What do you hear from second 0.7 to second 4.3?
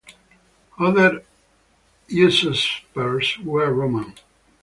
Other usurpers were Roman.